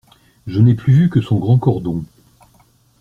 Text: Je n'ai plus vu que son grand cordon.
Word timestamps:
Je 0.47 0.59
n'ai 0.59 0.73
plus 0.73 0.93
vu 0.93 1.09
que 1.11 1.21
son 1.21 1.37
grand 1.37 1.59
cordon. 1.59 2.03